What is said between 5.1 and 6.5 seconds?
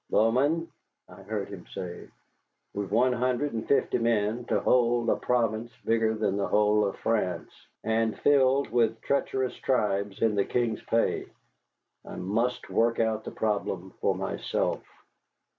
a province bigger than the